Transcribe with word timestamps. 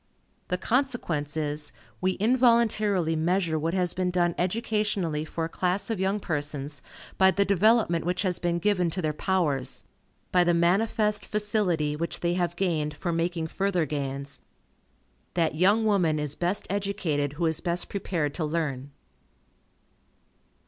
The 0.47 0.57
consequence 0.57 1.37
is, 1.37 1.71
we 2.01 2.13
involuntarily 2.19 3.15
measure 3.15 3.59
what 3.59 3.75
has 3.75 3.93
been 3.93 4.09
done 4.09 4.33
educationally 4.35 5.23
for 5.25 5.45
a 5.45 5.47
class 5.47 5.91
of 5.91 5.99
young 5.99 6.19
persons, 6.19 6.81
by 7.19 7.29
the 7.29 7.45
development 7.45 8.03
which 8.03 8.23
has 8.23 8.39
been 8.39 8.57
given 8.57 8.89
to 8.89 9.01
their 9.03 9.13
powers, 9.13 9.83
by 10.31 10.43
the 10.43 10.55
manifest 10.55 11.27
facility 11.27 11.95
which 11.95 12.21
they 12.21 12.33
have 12.33 12.55
gained 12.55 12.95
for 12.95 13.11
making 13.13 13.45
further 13.45 13.85
gains. 13.85 14.41
That 15.35 15.53
young 15.53 15.85
woman 15.85 16.17
is 16.17 16.33
best 16.35 16.65
educated 16.67 17.33
who 17.33 17.45
is 17.45 17.61
best 17.61 17.87
prepared 17.87 18.33
to 18.33 18.43
learn. 18.43 18.89